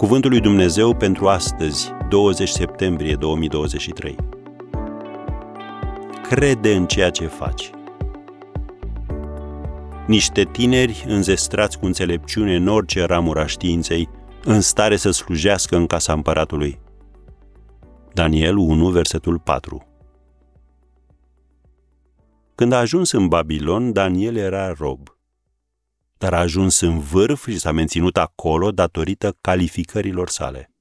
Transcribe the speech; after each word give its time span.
Cuvântul 0.00 0.30
lui 0.30 0.40
Dumnezeu 0.40 0.94
pentru 0.94 1.28
astăzi, 1.28 1.90
20 2.08 2.48
septembrie 2.48 3.14
2023. 3.14 4.16
Crede 6.22 6.74
în 6.74 6.86
ceea 6.86 7.10
ce 7.10 7.26
faci. 7.26 7.70
Niște 10.06 10.44
tineri 10.44 11.04
înzestrați 11.08 11.78
cu 11.78 11.86
înțelepciune 11.86 12.56
în 12.56 12.66
orice 12.66 13.04
ramură 13.04 13.40
a 13.40 13.46
științei, 13.46 14.08
în 14.44 14.60
stare 14.60 14.96
să 14.96 15.10
slujească 15.10 15.76
în 15.76 15.86
casa 15.86 16.12
împăratului. 16.12 16.80
Daniel 18.12 18.56
1, 18.56 18.88
versetul 18.88 19.38
4 19.38 19.86
Când 22.54 22.72
a 22.72 22.78
ajuns 22.78 23.12
în 23.12 23.28
Babilon, 23.28 23.92
Daniel 23.92 24.36
era 24.36 24.72
rob 24.72 25.19
dar 26.20 26.34
a 26.34 26.38
ajuns 26.38 26.80
în 26.80 26.98
vârf 26.98 27.48
și 27.48 27.58
s-a 27.58 27.72
menținut 27.72 28.16
acolo 28.16 28.70
datorită 28.70 29.36
calificărilor 29.40 30.28
sale. 30.28 30.72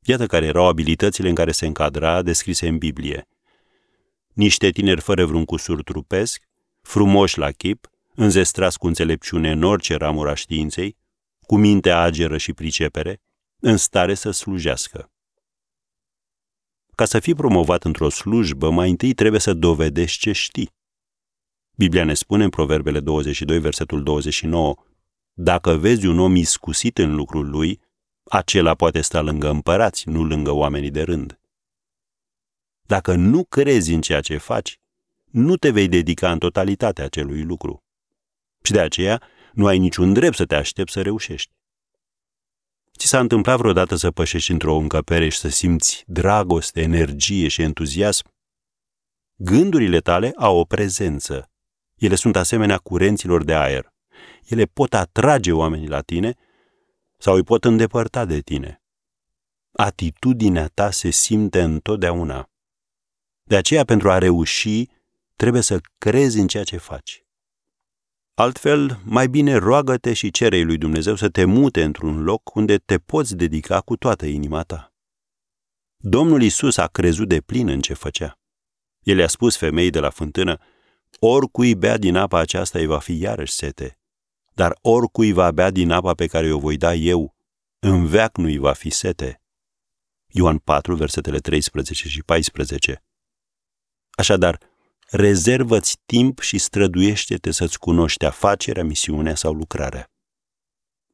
Iată 0.00 0.26
care 0.26 0.46
erau 0.46 0.66
abilitățile 0.66 1.28
în 1.28 1.34
care 1.34 1.52
se 1.52 1.66
încadra 1.66 2.22
descrise 2.22 2.68
în 2.68 2.78
Biblie. 2.78 3.28
Niște 4.32 4.70
tineri 4.70 5.00
fără 5.00 5.24
vreun 5.24 5.44
cusur 5.44 5.82
trupesc, 5.82 6.42
frumoși 6.80 7.38
la 7.38 7.50
chip, 7.50 7.90
înzestrați 8.14 8.78
cu 8.78 8.86
înțelepciune 8.86 9.50
în 9.50 9.62
orice 9.62 9.96
ramură 9.96 10.34
științei, 10.34 10.96
cu 11.40 11.56
minte 11.56 11.90
ageră 11.90 12.36
și 12.36 12.52
pricepere, 12.52 13.20
în 13.60 13.76
stare 13.76 14.14
să 14.14 14.30
slujească. 14.30 15.10
Ca 16.94 17.04
să 17.04 17.18
fii 17.18 17.34
promovat 17.34 17.84
într-o 17.84 18.08
slujbă, 18.08 18.70
mai 18.70 18.90
întâi 18.90 19.14
trebuie 19.14 19.40
să 19.40 19.52
dovedești 19.52 20.20
ce 20.20 20.32
știi. 20.32 20.70
Biblia 21.74 22.04
ne 22.04 22.14
spune 22.14 22.44
în 22.44 22.50
Proverbele 22.50 23.00
22, 23.00 23.58
versetul 23.58 24.02
29, 24.02 24.74
Dacă 25.32 25.76
vezi 25.76 26.06
un 26.06 26.18
om 26.18 26.34
iscusit 26.36 26.98
în 26.98 27.14
lucrul 27.14 27.50
lui, 27.50 27.80
acela 28.24 28.74
poate 28.74 29.00
sta 29.00 29.20
lângă 29.20 29.48
împărați, 29.48 30.08
nu 30.08 30.24
lângă 30.24 30.50
oamenii 30.50 30.90
de 30.90 31.02
rând. 31.02 31.40
Dacă 32.82 33.14
nu 33.14 33.44
crezi 33.44 33.92
în 33.92 34.00
ceea 34.00 34.20
ce 34.20 34.36
faci, 34.36 34.80
nu 35.24 35.56
te 35.56 35.70
vei 35.70 35.88
dedica 35.88 36.32
în 36.32 36.38
totalitate 36.38 37.02
acelui 37.02 37.42
lucru. 37.42 37.84
Și 38.62 38.72
de 38.72 38.80
aceea 38.80 39.22
nu 39.52 39.66
ai 39.66 39.78
niciun 39.78 40.12
drept 40.12 40.36
să 40.36 40.44
te 40.44 40.54
aștepți 40.54 40.92
să 40.92 41.02
reușești. 41.02 41.52
Ți 42.98 43.06
s-a 43.06 43.20
întâmplat 43.20 43.58
vreodată 43.58 43.94
să 43.94 44.10
pășești 44.10 44.50
într-o 44.50 44.76
încăpere 44.76 45.28
și 45.28 45.38
să 45.38 45.48
simți 45.48 46.04
dragoste, 46.06 46.80
energie 46.80 47.48
și 47.48 47.62
entuziasm? 47.62 48.24
Gândurile 49.36 50.00
tale 50.00 50.32
au 50.36 50.58
o 50.58 50.64
prezență, 50.64 51.51
ele 52.04 52.14
sunt 52.14 52.36
asemenea 52.36 52.78
curenților 52.78 53.44
de 53.44 53.54
aer. 53.54 53.92
Ele 54.48 54.64
pot 54.64 54.94
atrage 54.94 55.52
oamenii 55.52 55.88
la 55.88 56.00
tine 56.00 56.36
sau 57.16 57.34
îi 57.34 57.42
pot 57.42 57.64
îndepărta 57.64 58.24
de 58.24 58.40
tine. 58.40 58.82
Atitudinea 59.72 60.68
ta 60.68 60.90
se 60.90 61.10
simte 61.10 61.62
întotdeauna. 61.62 62.50
De 63.42 63.56
aceea, 63.56 63.84
pentru 63.84 64.10
a 64.10 64.18
reuși, 64.18 64.86
trebuie 65.36 65.62
să 65.62 65.80
crezi 65.98 66.38
în 66.38 66.46
ceea 66.46 66.64
ce 66.64 66.76
faci. 66.76 67.24
Altfel, 68.34 69.00
mai 69.04 69.28
bine 69.28 69.56
roagă-te 69.56 70.12
și 70.12 70.30
cere 70.30 70.60
lui 70.60 70.78
Dumnezeu 70.78 71.14
să 71.14 71.28
te 71.28 71.44
mute 71.44 71.82
într-un 71.82 72.22
loc 72.22 72.54
unde 72.54 72.76
te 72.78 72.98
poți 72.98 73.36
dedica 73.36 73.80
cu 73.80 73.96
toată 73.96 74.26
inima 74.26 74.62
ta. 74.62 74.94
Domnul 75.96 76.42
Isus 76.42 76.76
a 76.76 76.86
crezut 76.86 77.28
de 77.28 77.40
plin 77.40 77.68
în 77.68 77.80
ce 77.80 77.94
făcea. 77.94 78.38
El 79.02 79.18
i-a 79.18 79.28
spus 79.28 79.56
femeii 79.56 79.90
de 79.90 80.00
la 80.00 80.10
fântână, 80.10 80.58
Oricui 81.24 81.74
bea 81.74 81.96
din 81.96 82.16
apa 82.16 82.38
aceasta 82.38 82.78
îi 82.78 82.86
va 82.86 82.98
fi 82.98 83.18
iarăși 83.18 83.52
sete, 83.52 83.98
dar 84.52 84.78
oricui 84.80 85.32
va 85.32 85.50
bea 85.50 85.70
din 85.70 85.90
apa 85.90 86.14
pe 86.14 86.26
care 86.26 86.52
o 86.52 86.58
voi 86.58 86.76
da 86.76 86.94
eu, 86.94 87.36
în 87.78 88.06
veac 88.06 88.36
nu 88.36 88.44
îi 88.44 88.58
va 88.58 88.72
fi 88.72 88.90
sete. 88.90 89.42
Ioan 90.26 90.58
4, 90.58 90.94
versetele 90.94 91.38
13 91.38 92.08
și 92.08 92.22
14. 92.22 93.04
Așadar, 94.10 94.58
rezervă-ți 95.08 95.98
timp 96.06 96.40
și 96.40 96.58
străduiește-te 96.58 97.50
să-ți 97.50 97.78
cunoști 97.78 98.24
afacerea, 98.24 98.84
misiunea 98.84 99.34
sau 99.34 99.52
lucrarea. 99.52 100.10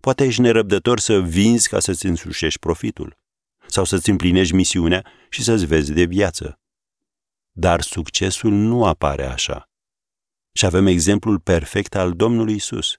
Poate 0.01 0.25
ești 0.25 0.41
nerăbdător 0.41 0.99
să 0.99 1.21
vinzi 1.21 1.69
ca 1.69 1.81
să-ți 1.81 2.07
însușești 2.07 2.59
profitul 2.59 3.17
sau 3.67 3.85
să-ți 3.85 4.11
împlinești 4.11 4.55
misiunea 4.55 5.07
și 5.31 5.43
să-ți 5.43 5.67
vezi 5.67 5.93
de 5.93 6.05
viață. 6.05 6.61
Dar 7.53 7.81
succesul 7.81 8.53
nu 8.53 8.85
apare 8.85 9.27
așa. 9.27 9.68
Și 10.59 10.67
avem 10.67 10.87
exemplul 10.87 11.39
perfect 11.39 11.95
al 11.95 12.13
Domnului 12.13 12.55
Isus, 12.55 12.97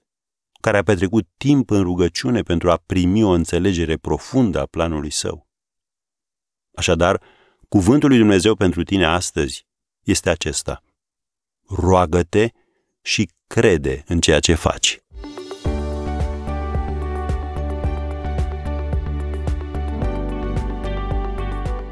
care 0.60 0.78
a 0.78 0.82
petrecut 0.82 1.28
timp 1.36 1.70
în 1.70 1.82
rugăciune 1.82 2.42
pentru 2.42 2.70
a 2.70 2.82
primi 2.86 3.22
o 3.22 3.28
înțelegere 3.28 3.96
profundă 3.96 4.60
a 4.60 4.66
planului 4.66 5.10
său. 5.10 5.48
Așadar, 6.74 7.22
cuvântul 7.68 8.08
lui 8.08 8.18
Dumnezeu 8.18 8.54
pentru 8.54 8.82
tine 8.82 9.04
astăzi 9.06 9.66
este 10.02 10.30
acesta. 10.30 10.82
Roagă-te 11.68 12.48
și 13.02 13.30
crede 13.46 14.04
în 14.06 14.20
ceea 14.20 14.40
ce 14.40 14.54
faci. 14.54 15.00